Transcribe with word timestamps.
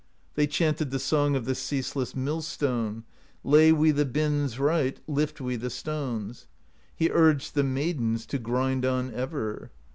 They 0.33 0.47
chanted 0.47 0.89
the 0.89 0.97
song 0.97 1.35
Of 1.35 1.45
the 1.45 1.53
ceaseless 1.53 2.15
mill 2.15 2.41
stone:' 2.41 3.03
Lay 3.53 3.71
we 3.71 3.91
the 3.91 4.03
bins 4.03 4.57
right, 4.57 4.99
Lift 5.05 5.39
we 5.39 5.55
the 5.57 5.69
stones!' 5.69 6.47
He 6.95 7.11
urged 7.11 7.53
the 7.53 7.61
maidens 7.63 8.25
To 8.25 8.39
grind 8.39 8.83
on 8.83 9.13
ever. 9.13 9.69